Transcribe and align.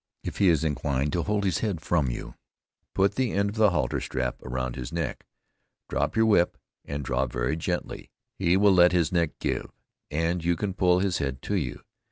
If 0.23 0.37
he 0.39 0.49
is 0.49 0.63
inclined 0.63 1.13
to 1.13 1.21
hold 1.21 1.43
his 1.43 1.59
head 1.59 1.79
from 1.79 2.09
you, 2.09 2.33
put 2.95 3.13
the 3.13 3.33
end 3.33 3.51
of 3.51 3.55
the 3.57 3.69
halter 3.69 3.99
strap 4.01 4.41
around 4.41 4.75
his 4.75 4.91
neck, 4.91 5.27
drop 5.89 6.15
your 6.15 6.25
whip, 6.25 6.57
and 6.83 7.05
draw 7.05 7.27
very 7.27 7.55
gently; 7.55 8.09
he 8.39 8.57
will 8.57 8.73
let 8.73 8.93
his 8.93 9.11
neck 9.11 9.37
give, 9.39 9.71
and 10.09 10.43
you 10.43 10.55
can 10.55 10.73
pull 10.73 11.01
his 11.01 11.19
head 11.19 11.39
to 11.43 11.53
you. 11.55 11.83